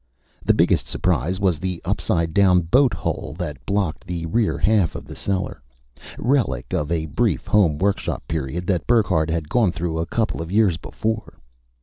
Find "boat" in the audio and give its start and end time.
2.61-2.91